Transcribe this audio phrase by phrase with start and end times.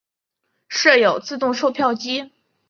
[0.67, 2.31] 设有自动售票机。